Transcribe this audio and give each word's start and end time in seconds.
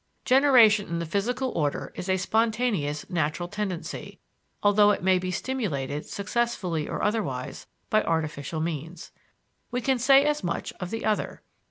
Generation 0.25 0.87
in 0.87 0.97
the 0.97 1.05
physical 1.05 1.49
order 1.51 1.93
is 1.95 2.09
a 2.09 2.17
spontaneous, 2.17 3.07
natural 3.07 3.47
tendency, 3.47 4.19
although 4.63 4.89
it 4.89 5.03
may 5.03 5.19
be 5.19 5.29
stimulated, 5.29 6.07
successfully 6.07 6.89
or 6.89 7.03
otherwise, 7.03 7.67
by 7.91 8.01
artificial 8.01 8.59
means. 8.59 9.11
We 9.69 9.79
can 9.79 9.99
say 9.99 10.25
as 10.25 10.43
much 10.43 10.73
of 10.79 10.89
the 10.89 11.05
other. 11.05 11.43